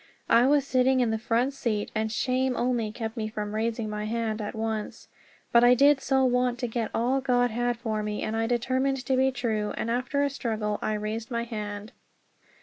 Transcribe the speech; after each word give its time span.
I 0.31 0.47
was 0.47 0.65
sitting 0.65 0.99
in 0.99 1.11
the 1.11 1.19
front 1.19 1.53
seat, 1.53 1.91
and 1.93 2.11
shame 2.11 2.55
only 2.57 2.91
kept 2.91 3.15
me 3.15 3.27
from 3.27 3.53
raising 3.53 3.87
my 3.87 4.05
hand 4.05 4.41
at 4.41 4.55
once. 4.55 5.07
But 5.51 5.63
I 5.63 5.75
did 5.75 6.01
so 6.01 6.25
want 6.25 6.57
to 6.57 6.67
get 6.67 6.89
all 6.91 7.21
God 7.21 7.51
had 7.51 7.77
for 7.77 8.01
me, 8.01 8.23
and 8.23 8.35
I 8.35 8.47
determined 8.47 9.05
to 9.05 9.15
be 9.15 9.29
true; 9.31 9.75
and 9.77 9.91
after 9.91 10.23
a 10.23 10.31
struggle 10.31 10.79
I 10.81 10.93
raised 10.95 11.29
my 11.29 11.43
hand. 11.43 11.91